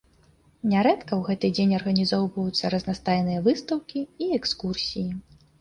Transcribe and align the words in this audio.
Нярэдка 0.71 1.11
ў 1.17 1.21
гэты 1.27 1.51
дзень 1.57 1.75
арганізоўваюцца 1.79 2.71
разнастайныя 2.77 3.45
выстаўкі 3.49 3.99
і 4.27 4.33
экскурсіі. 4.43 5.07